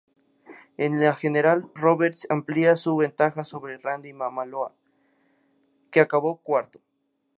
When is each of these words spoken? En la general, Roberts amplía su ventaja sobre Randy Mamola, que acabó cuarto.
En 0.77 0.99
la 0.99 1.13
general, 1.13 1.69
Roberts 1.75 2.25
amplía 2.31 2.75
su 2.75 2.95
ventaja 2.95 3.43
sobre 3.43 3.77
Randy 3.77 4.13
Mamola, 4.13 4.71
que 5.91 5.99
acabó 5.99 6.37
cuarto. 6.37 6.79